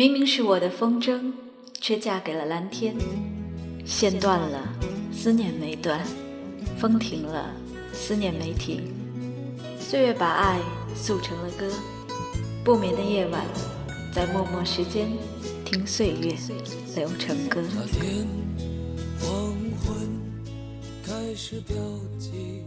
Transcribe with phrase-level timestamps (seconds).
[0.00, 1.30] 明明是我的风筝，
[1.78, 2.96] 却嫁给了蓝天。
[3.84, 4.66] 线断了，
[5.12, 6.00] 思念没断；
[6.78, 7.54] 风停了，
[7.92, 8.82] 思念没停。
[9.78, 10.58] 岁月把爱
[10.94, 11.70] 塑成了歌，
[12.64, 13.44] 不眠的夜晚，
[14.10, 15.06] 在默默时间
[15.66, 16.34] 听岁月
[16.96, 17.62] 流成歌。
[19.20, 19.52] 黄
[19.84, 20.08] 昏
[21.04, 21.76] 开始飘
[22.18, 22.64] 起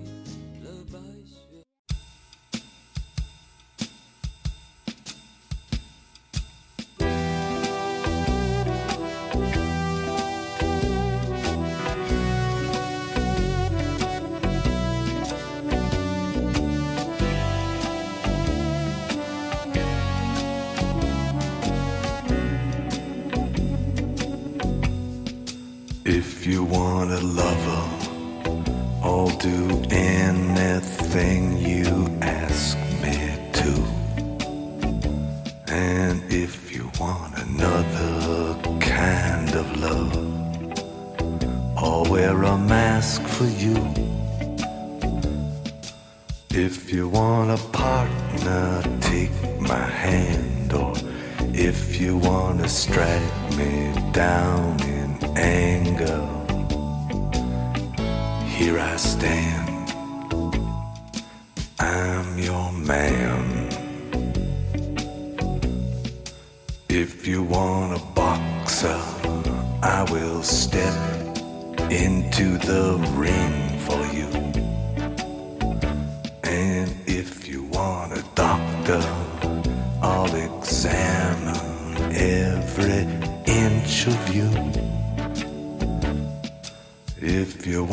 [46.56, 50.72] If you want a partner, take my hand.
[50.72, 50.94] Or
[51.52, 56.22] if you want to strike me down in anger,
[58.46, 59.96] here I stand.
[61.80, 63.70] I'm your man.
[66.88, 69.02] If you want a boxer,
[69.82, 70.94] I will step
[71.90, 73.63] into the ring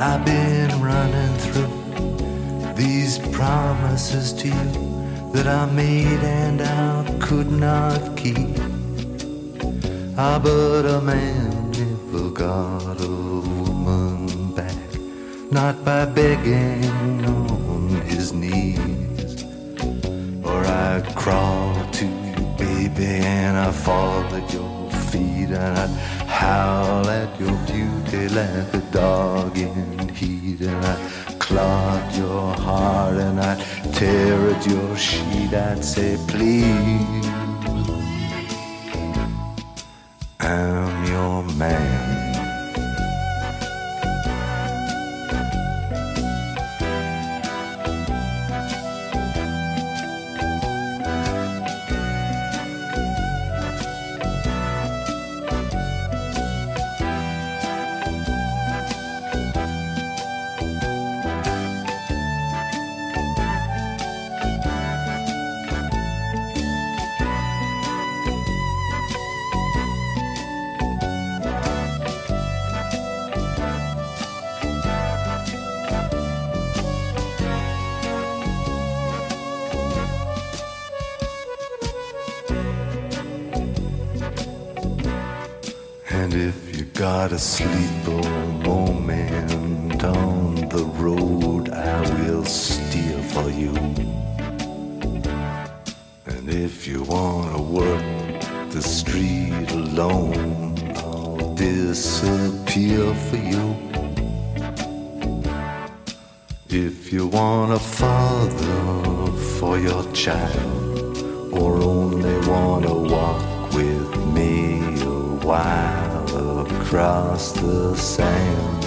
[0.00, 8.16] I've been running through these promises to you that I made and I could not
[8.16, 8.56] keep.
[10.16, 14.76] Ah, but a man never got a woman back,
[15.50, 19.42] not by begging on his knees.
[20.44, 27.08] Or I'd crawl to you, baby, and I'd fall at your feet, and I'd howl
[27.08, 33.60] at your beauty like a dog in heat, and I'd clog your heart, and I'd
[33.94, 35.52] tear at your sheet.
[35.52, 37.27] I'd say, please,
[87.30, 87.34] you
[88.06, 93.74] got a moment on the road, I will steer for you.
[96.24, 98.40] And if you wanna work
[98.70, 103.76] the street alone, I'll disappear for you.
[106.70, 110.77] If you want a father for your child,
[116.87, 118.85] across the sand,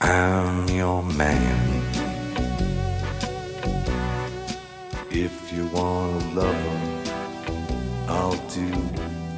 [0.00, 1.82] I'm your man.
[5.10, 6.78] If you want a lover,
[8.08, 8.70] I'll do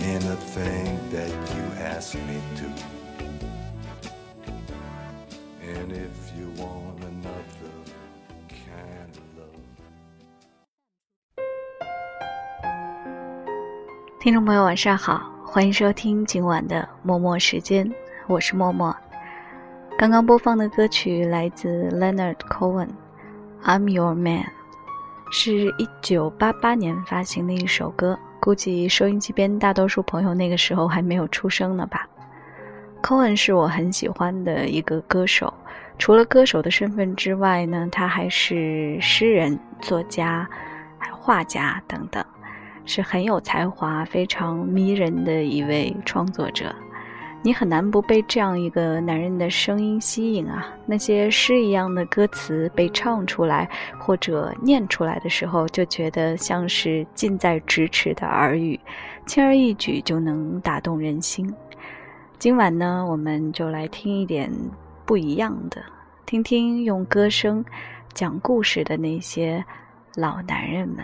[0.01, 2.67] anything that you ask me to.
[5.63, 7.73] And if you want another
[8.49, 9.61] kind of love.
[14.21, 15.23] 听众朋友，晚上好，
[15.54, 17.88] 欢迎收听今晚的默默时间，
[18.26, 18.96] 我是默默。
[19.96, 22.88] 刚刚播放的歌曲来自 Leonard Cohen，
[23.64, 24.42] 《I'm Your Man》，
[25.32, 32.08] 是一九八八年发行的一首歌，估计收音机边大多数朋友那个时候还没有出生呢吧。
[33.04, 35.54] Cohen 是我很喜欢的一个歌手，
[36.00, 40.50] 除了歌手的身份之外呢，他还是诗人、作家、
[41.12, 42.26] 画家等等，
[42.86, 46.74] 是很有才华、非常迷人的一位创作者。
[47.46, 50.66] 你很难不被这样一个男人的声音吸引啊！
[50.86, 53.70] 那些诗一样的歌词被唱出来
[54.00, 58.80] 或者念出来的时候，就觉得像是近在咫尺的耳语，
[59.26, 61.54] 轻而易举就能打动人心。
[62.40, 64.50] 今晚呢，我们就来听一点
[65.06, 65.84] 不一样的，
[66.26, 67.66] 听听用歌声
[68.14, 69.62] 讲故事的那些
[70.16, 71.04] 老男人们。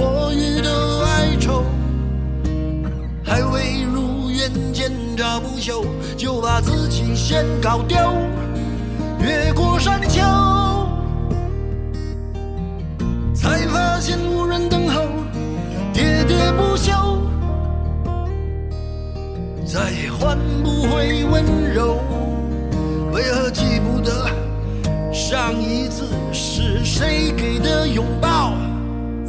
[0.00, 0.70] 我予的
[1.06, 1.64] 哀愁，
[3.24, 5.84] 还未如愿见着不朽，
[6.16, 7.96] 就把自己先搞丢。
[9.20, 10.20] 越过山丘，
[13.34, 15.02] 才发现无人等候，
[15.92, 16.92] 喋喋不休，
[19.66, 21.98] 再也换不回温柔。
[23.10, 24.30] 为何记不得
[25.12, 28.52] 上一次是谁给的拥抱，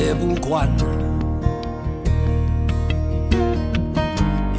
[0.00, 0.66] 也不管。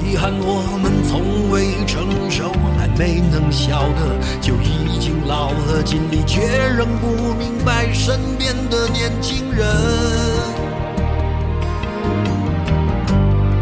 [0.06, 6.42] 遗憾我们从未成熟，还没能晓得，就已经老了，尽力却
[6.78, 9.66] 仍不明白身边的年轻人。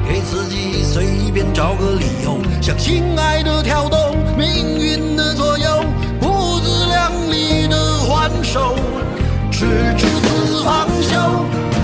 [0.06, 3.98] 给自己随便找个理由，向心爱的挑逗。
[4.38, 5.86] 命运的左右，
[6.20, 8.76] 不自量力的还手，
[9.50, 9.66] 直
[9.98, 10.08] 至
[10.60, 11.79] 死方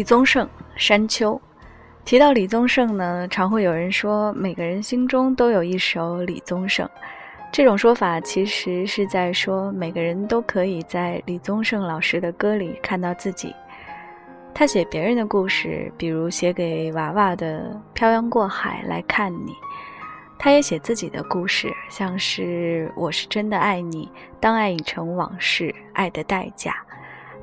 [0.00, 1.34] 李宗盛《山丘》。
[2.06, 6.88] 提到李宗盛呢，常会有人说，每个人心中都有一首李宗盛。
[7.52, 13.54] 这种说法其实是在说，每个人都可以在李宗盛老师的歌里看到自己。
[14.54, 19.52] 他写别人的故事，比如写给娃娃的《漂洋过海来看你》；
[20.38, 24.06] 他也写自己的故事，像是《我是真的爱你》
[24.40, 26.70] 《当爱已成往事》《爱的代价》。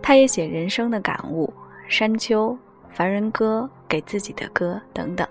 [0.02, 1.54] 他也写人生的感悟，
[1.88, 2.52] 《山丘》
[2.90, 5.28] 《凡人歌》《给自己的歌》等等。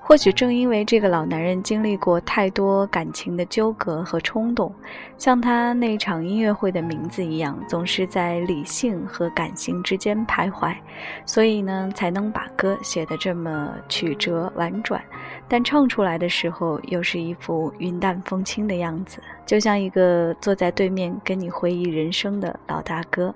[0.00, 4.72] 或许正因为这个老男人经历过太多感情的纠葛和冲动，
[5.18, 10.76] 像他那场音乐会的名字一样，总是在理性和感性之间徘徊，
[11.24, 15.02] 所以呢，才能把歌写得这么曲折婉转，
[15.48, 23.34] 但唱出来的时候又是一副云淡风轻的样子，就像一个坐在对面跟你回忆人生的老大哥。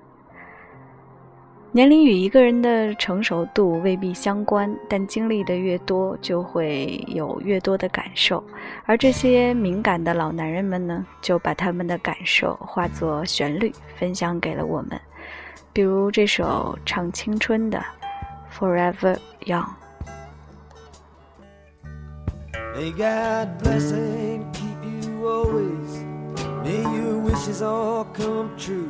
[1.73, 8.43] 年龄与一个人的成熟度未必相关，但经历的越多，就会有越多的感受。
[8.85, 14.99] 而这些敏感的老男人们呢，就把他们的感受化作旋律，分享给了我们。
[15.71, 17.79] 比如这首唱青春的
[18.59, 19.63] 《Forever Young》。
[22.75, 26.03] May God bless and keep you always.
[26.65, 28.89] May your wishes all come true.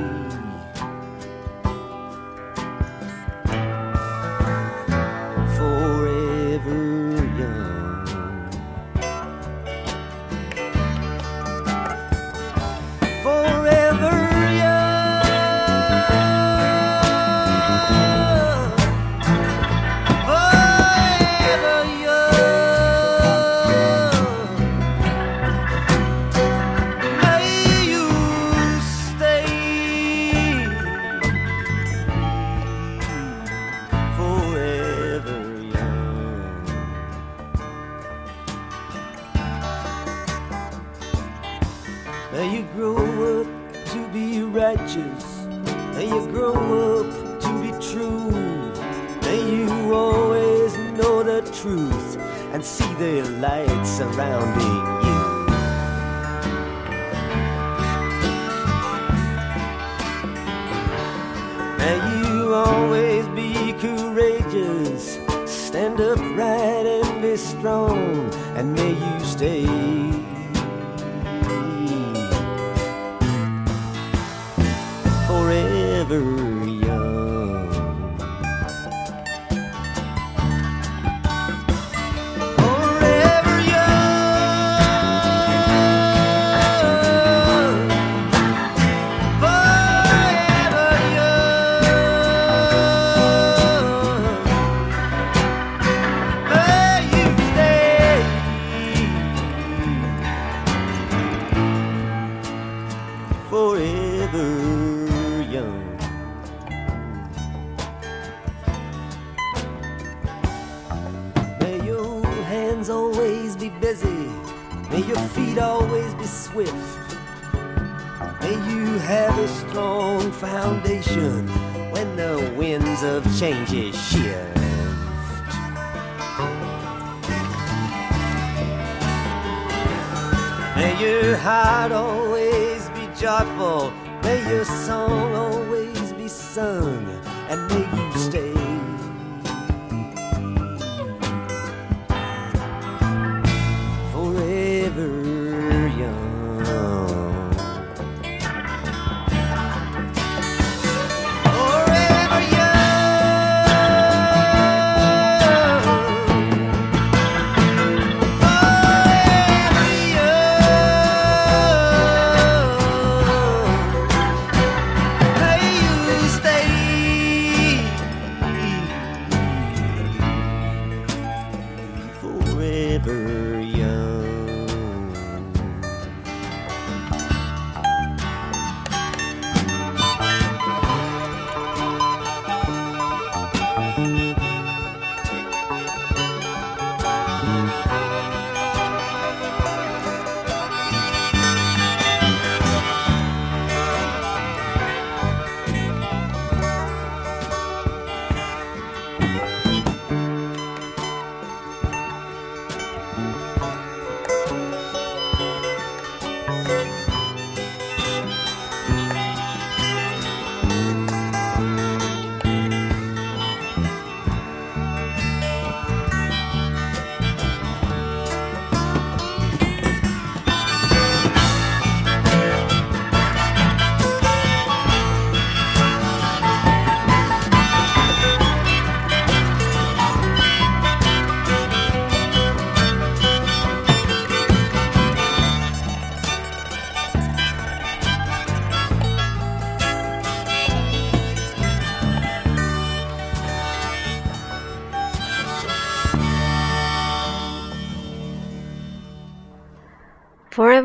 [76.11, 76.40] do.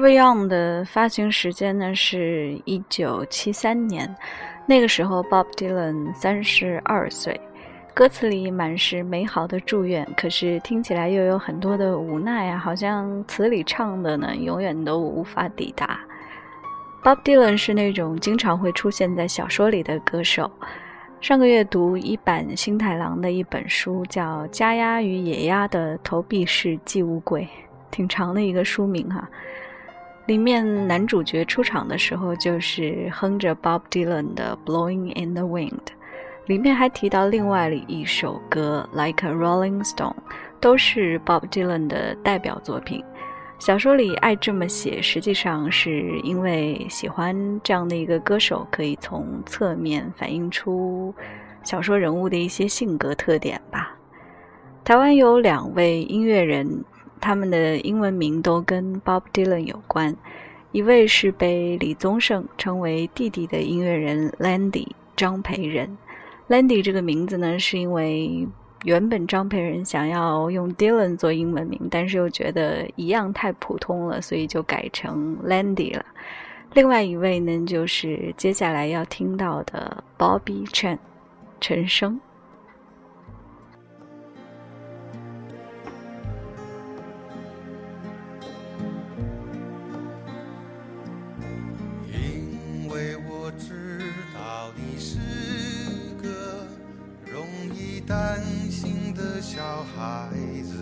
[0.06, 4.14] Beyond 的发行时间呢是一九七三年，
[4.64, 7.40] 那个时候 Bob Dylan 三十二岁，
[7.92, 15.98] 歌词里满是美好的祝愿，可是听起来又有很多的无奈啊，好像词里唱的呢永远都无法抵达。
[17.02, 20.48] Bob Dylan 是那种经常会出现在小说里的歌手。
[21.20, 27.42] 上个月读一版新太郎的一本书，叫《家鸭与野鸭的投币式寄物柜》，
[27.90, 29.28] 挺长的一个书名哈。
[30.26, 35.70] 里面男主角出场的时候就是哼着 Bob Dylan 的《Blowing in the Wind》，
[36.46, 40.14] 里面还提到另外一首歌《Like a Rolling Stone》，
[40.60, 43.04] 都是 Bob Dylan 的代表作品。
[43.60, 51.14] 小说里爱这么写，实际上是因为喜欢这样的一个歌手，可以从侧面反映出
[51.62, 53.96] 小说人物的一些性格特点吧。
[54.84, 56.84] 台湾有两位音乐人，
[57.26, 60.14] 他们的英文名都跟 Bob Dylan 有关，
[60.70, 64.86] 一位是被李宗盛称为弟弟的音乐人 Landy
[65.16, 65.98] 张培仁。
[66.48, 68.46] Landy 这个名字呢，是因为。
[68.84, 76.04] 原本张培仁想要用 Dylan 做英文名，但是又觉得一样太普通了，所以就改成 Landy 了。
[76.74, 80.98] 另外一位呢，就是接下来要听到的 Bobby Chen
[81.58, 82.20] 陈升。
[98.06, 98.40] 担
[98.70, 100.30] 心的小孩
[100.62, 100.76] 子，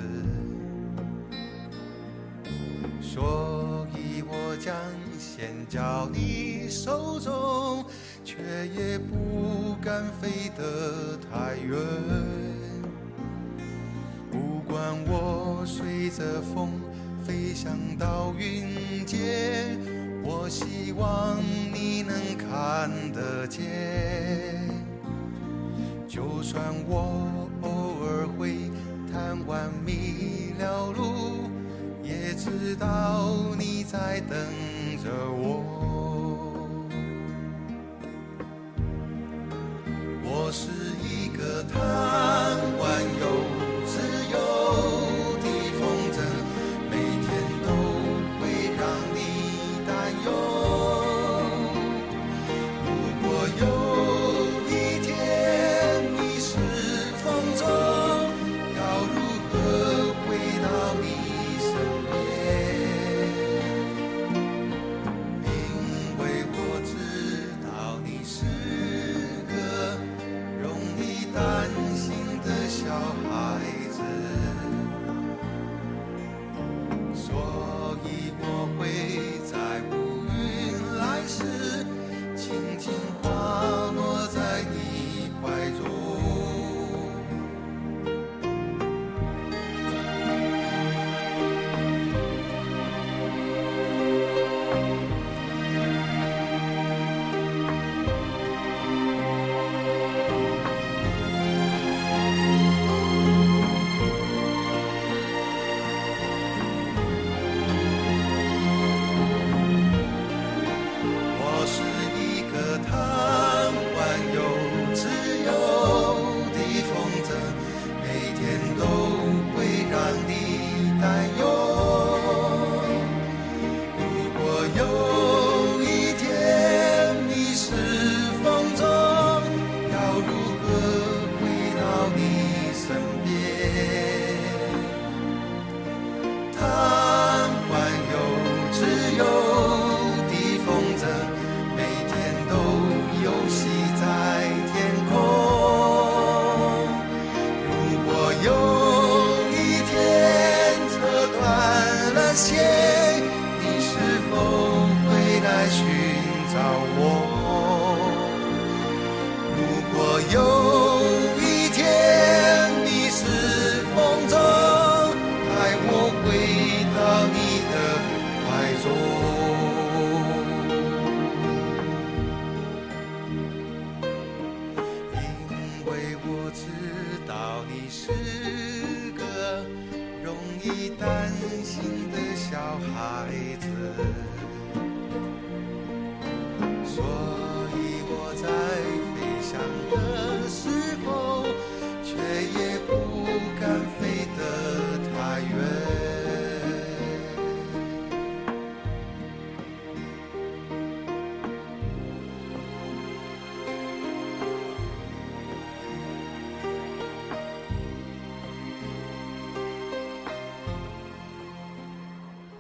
[3.01, 4.75] 所以我将
[5.19, 7.87] 线交你手中，
[8.23, 11.79] 却也不敢飞得太远。
[14.31, 16.73] 不管我随着风
[17.27, 19.79] 飞翔到云间，
[20.23, 21.39] 我希望
[21.73, 24.64] 你能看得见。
[26.15, 27.49] 就算我。
[27.63, 27.69] 偶
[28.05, 28.71] 尔会
[29.11, 31.03] 贪玩迷了路，
[32.05, 34.39] 也知道你在等
[35.03, 35.44] 着我。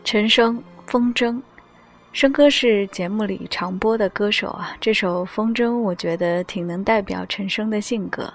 [0.04, 1.40] 陈升，风筝。
[2.12, 8.30] 升哥是节目里常播的歌手啊，这首《风筝》我觉得挺能代表陈升的性格。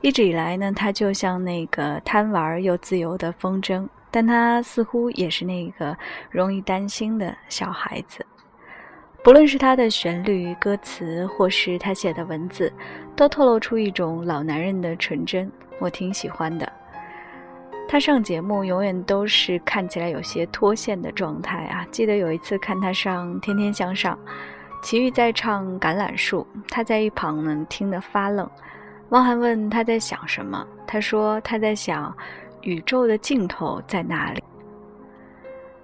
[0.00, 5.94] 一直以来呢，他就像那个贪玩又自由的风筝，但他似乎也是那个
[6.30, 8.24] 容易担心的小孩子。
[9.22, 12.72] 不论是他的旋律、歌词，或是他写的文字，
[13.14, 16.72] 都透露出一种老男人的纯真，我挺喜欢的。
[17.92, 21.86] 他上节目永远都是看起来有些脱线的状态啊！
[21.90, 24.18] 记得有一次看他上《天天向上》，
[24.82, 28.50] 齐豫在唱《橄榄树》，他在一旁呢听得发愣。
[29.10, 32.16] 汪涵问他在想什么，他说他在想
[32.62, 34.42] 宇宙的尽头在哪里。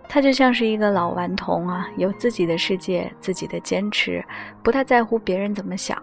[0.09, 4.25] 他就像是一个老顽童啊，有自己的世界，自己的坚持，
[4.63, 6.03] 不太在乎别人怎么想。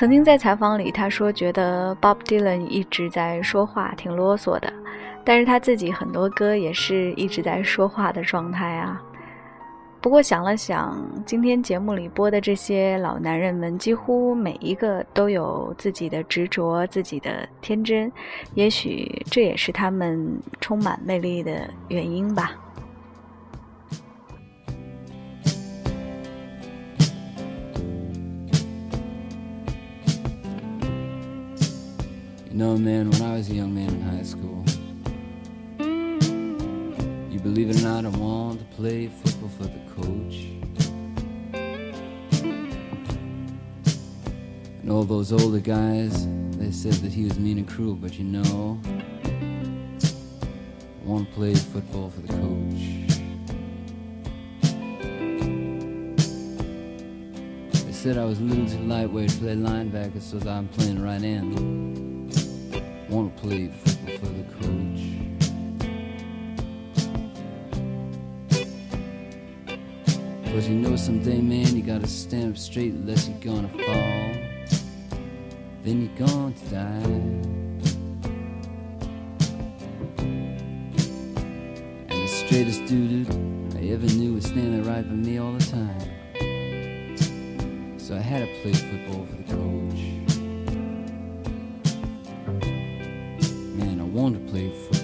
[0.00, 4.72] 曾经在采访里，他说觉得 Bob Dylan 一直在说话，挺啰嗦的，
[5.22, 8.98] 但是他自己很多歌也是一直在说话的状态啊。
[10.00, 18.10] 不过想了想，今天节目里播的这些老男人们，几乎每一个都有自己的执着、自己的天真，
[18.54, 20.26] 也许这也是他们
[20.62, 22.52] 充满魅力的原因吧。
[32.60, 34.62] Know, man, when I was a young man in high school,
[37.32, 40.44] you believe it or not, I wanted to play football for the coach.
[44.82, 46.26] And all those older guys,
[46.58, 48.78] they said that he was mean and cruel, but you know,
[50.04, 52.82] I want to play football for the coach.
[57.86, 61.22] They said I was a little too lightweight to play linebacker, so I'm playing right
[61.22, 62.09] end
[63.10, 65.00] want to play football for the coach.
[70.44, 74.32] Cause you know someday, man, you gotta stand up straight unless you're gonna fall.
[75.82, 76.16] Then you're
[76.54, 77.02] to die.
[82.08, 83.28] And the straightest dude
[83.76, 85.98] I ever knew was standing right by me all the time.
[87.98, 90.29] So I had to play football for the coach.
[94.20, 94.99] Want to play for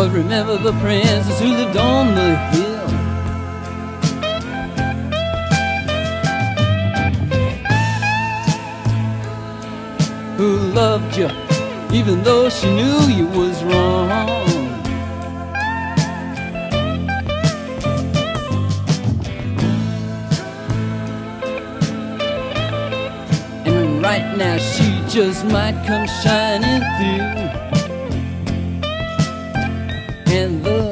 [0.00, 2.88] But remember the princess who lived on the hill.
[10.38, 11.28] Who loved you
[11.92, 14.10] even though she knew you was wrong.
[23.66, 27.39] And right now she just might come shining through
[30.32, 30.89] in the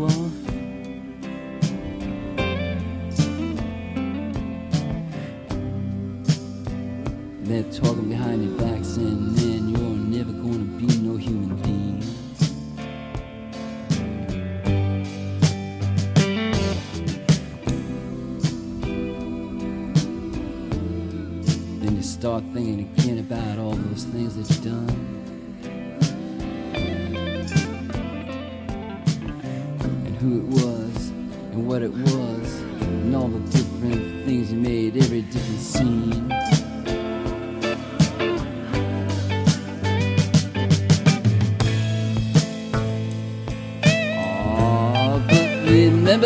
[0.00, 0.59] you off.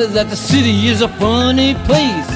[0.09, 2.31] That the city is a funny place.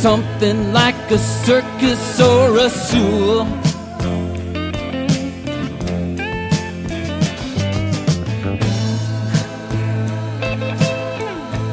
[0.00, 3.40] Something like a circus or a zoo.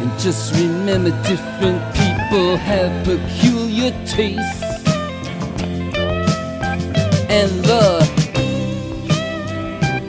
[0.01, 4.63] And just remember different people have peculiar tastes.
[7.29, 8.12] And the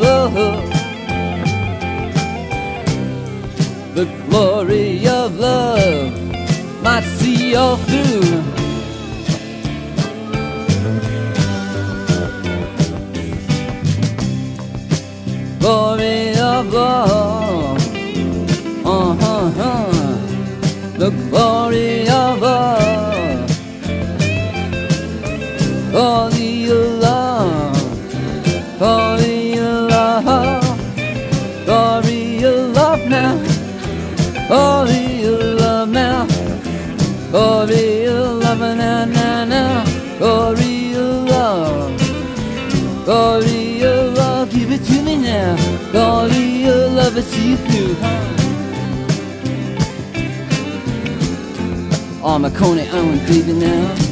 [0.00, 0.34] love.
[3.94, 6.12] The glory of love
[6.82, 8.42] might see you through.
[15.60, 17.78] Glory of love.
[18.84, 19.92] Uh huh, huh.
[20.98, 23.50] The glory of love.
[25.92, 26.39] Glory
[33.10, 33.34] now.
[34.46, 36.26] Glory of love now.
[37.30, 39.84] Glory of love now, now, now.
[40.18, 42.00] Glory of love.
[43.04, 45.56] Glory of love, give it to me now.
[45.90, 47.96] Glory of love, I see you through.
[52.22, 54.09] Oh, my Coney Island baby now.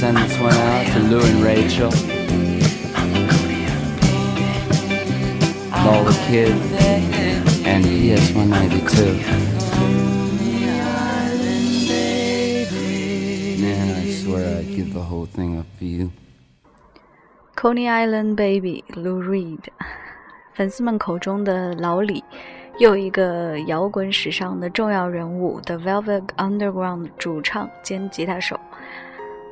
[0.00, 1.92] send this one out to Lou and Rachel.
[5.72, 6.60] And all the kids.
[7.64, 9.20] And ES 192.
[13.60, 16.10] Man, I swear I'd give the whole thing up for you.
[17.56, 19.70] Coney Island Baby Lou Reed，
[20.54, 22.22] 粉丝们口中的老李，
[22.78, 28.60] 又一个摇滚史上的重要人物，The Velvet Underground 主唱兼吉他手。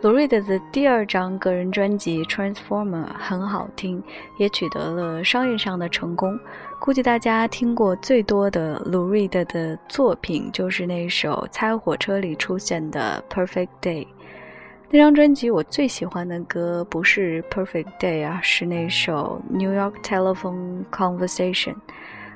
[0.02, 4.02] 卢瑞德的第二张个人专辑《Transformer》很好听，
[4.38, 6.40] 也取得了商业上的成功。
[6.80, 14.06] 估计大家听过最多的卢瑞德的作品，就是那首《猜火车》里出现的《Perfect Day》。
[14.90, 21.74] 那张专辑我最喜欢的歌不是《Perfect Day》啊，是那首《New York Telephone Conversation》，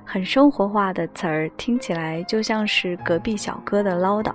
[0.04, 4.34] 很生活化的词儿，听起来就像是隔壁小哥的唠叨。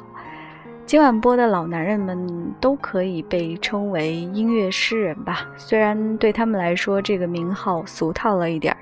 [0.89, 8.79] 今晚播的老男人们都可以被称为音乐诗人吧，虽然对他们来说这个名号俗套了一点儿，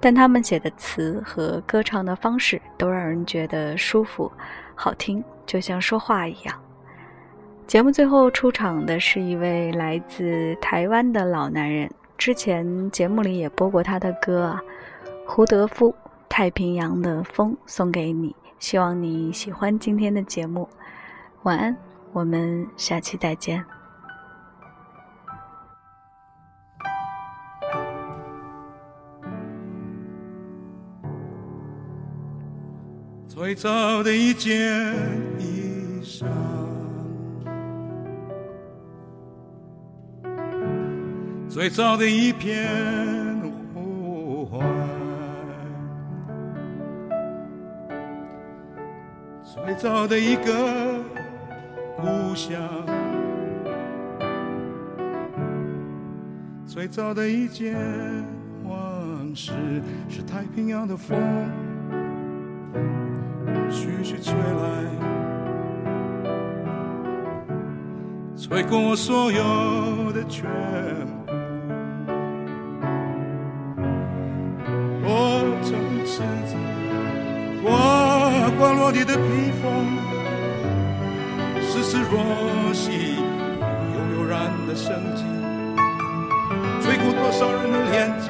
[0.00, 4.28] 但他们写的词和歌唱的方式都让人觉得舒服、
[4.74, 6.54] 好听，就像说话一样。
[7.64, 14.60] 节目最后出场的是一位来自台湾的老男人，之前节目里也播过他的歌啊，
[15.24, 15.92] 胡德夫
[16.28, 20.68] 《太平洋的风》送给你，希望你喜欢今天的节目。
[21.46, 21.76] 晚安，
[22.12, 23.64] 我们下期再见。
[33.28, 34.52] 最早的一件
[35.38, 36.26] 衣裳，
[41.48, 42.66] 最早的一片
[43.72, 44.60] 呼唤，
[49.44, 51.04] 最早的一个
[51.96, 52.60] 故乡，
[56.66, 57.74] 最早的一件
[58.64, 59.52] 往事，
[60.08, 61.18] 是太平洋的风。
[63.70, 64.84] 徐徐吹来，
[68.36, 71.32] 吹过我所有的全部。
[75.02, 75.10] 我
[75.62, 75.72] 曾
[76.04, 76.54] 赤子
[77.62, 77.68] 呱
[78.58, 79.64] 呱落地的披风，
[81.88, 82.18] 是若
[82.74, 85.22] 曦，悠悠然的生机，
[86.82, 88.26] 吹过多少人的脸颊，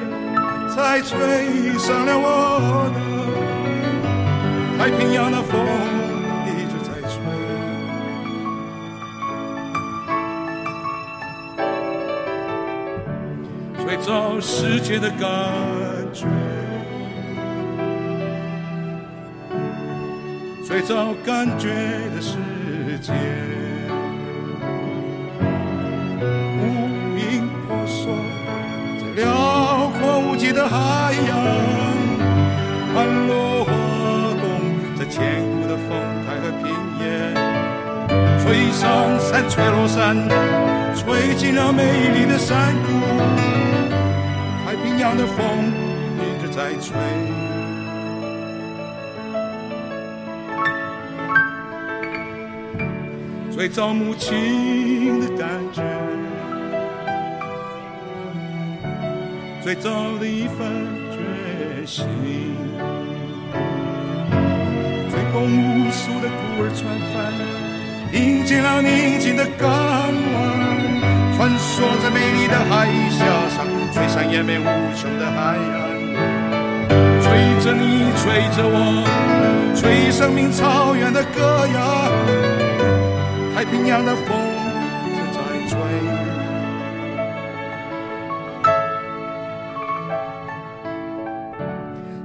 [0.69, 2.97] 才吹上了我的。
[4.77, 5.59] 太平洋的风
[6.45, 7.15] 一直在吹，
[13.83, 15.19] 吹走世界的感
[16.13, 16.27] 觉，
[20.63, 21.69] 吹走感觉
[22.13, 22.37] 的世
[23.07, 23.13] 界。
[26.59, 26.61] 无
[27.15, 28.11] 名婆娑
[28.99, 31.31] 在辽阔无际的海洋，
[32.93, 32.95] 盘
[33.27, 33.71] 落花
[34.41, 34.43] 动
[34.97, 35.87] 在千古的风
[36.25, 36.67] 台和平
[36.99, 37.05] 原，
[38.43, 40.17] 吹上山，吹落山，
[40.93, 42.87] 吹进了美丽的山谷。
[44.65, 45.71] 太平洋的风
[46.19, 46.93] 一直在吹。
[53.57, 55.81] 最早母亲的感觉，
[59.63, 59.89] 最早
[60.19, 60.59] 的一份
[61.09, 61.17] 决
[61.83, 62.05] 心，
[65.09, 67.33] 吹动无数的孤儿船帆，
[68.13, 70.13] 迎接了宁静的港湾，
[71.35, 75.81] 穿梭在美丽的海峡上，吹上延绵无穷的海岸，
[77.23, 77.25] 吹
[77.65, 82.46] 着你，吹着我，吹生命草原的歌谣。
[83.57, 84.27] 太平洋的风
[85.15, 85.75] 正在吹，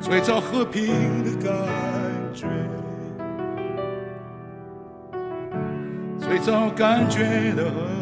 [0.02, 1.50] 吹着和平的感
[2.34, 2.46] 觉，
[6.20, 8.01] 吹着感觉的和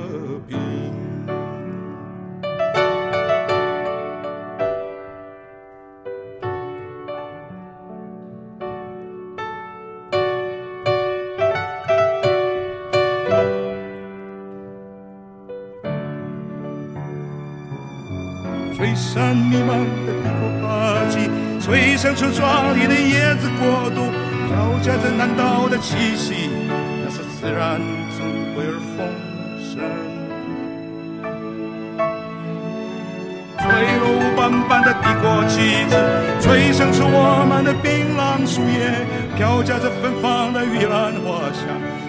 [22.11, 24.11] 吹响出壮丽的叶子国度，
[24.49, 26.51] 飘夹着南岛的气息，
[27.05, 27.81] 那是自然
[28.19, 29.07] 珍贵而丰
[29.63, 29.79] 盛。
[33.59, 33.63] 吹
[34.01, 34.05] 落
[34.37, 35.95] 斑斑的帝国旗帜，
[36.41, 39.07] 吹响出我们的槟榔树叶，
[39.37, 41.63] 飘夹着芬芳的玉兰花香，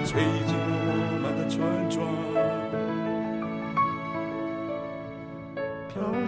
[0.03, 0.23] 吹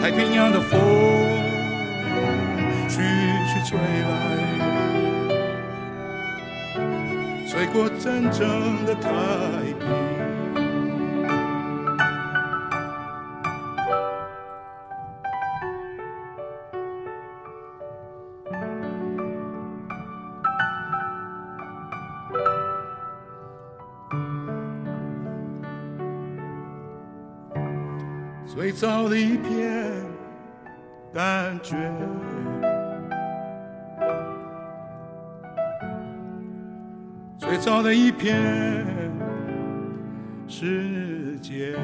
[0.00, 0.78] 太平洋的风
[2.88, 3.02] 徐
[3.46, 4.10] 徐吹来，
[7.48, 9.10] 吹过真正的太
[9.80, 9.86] 平。
[28.46, 29.65] 最早的一片
[31.46, 31.76] 感觉，
[37.38, 38.84] 最早的一片
[40.48, 41.76] 世界。